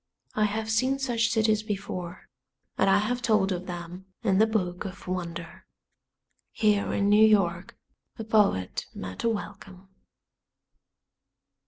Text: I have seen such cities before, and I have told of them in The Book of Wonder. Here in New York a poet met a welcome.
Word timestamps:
I 0.33 0.45
have 0.45 0.71
seen 0.71 0.97
such 0.97 1.29
cities 1.29 1.61
before, 1.61 2.27
and 2.75 2.89
I 2.89 2.97
have 2.97 3.21
told 3.21 3.51
of 3.51 3.67
them 3.67 4.07
in 4.23 4.39
The 4.39 4.47
Book 4.47 4.83
of 4.83 5.07
Wonder. 5.07 5.67
Here 6.51 6.91
in 6.91 7.07
New 7.07 7.23
York 7.23 7.77
a 8.17 8.23
poet 8.23 8.87
met 8.95 9.23
a 9.23 9.29
welcome. 9.29 9.89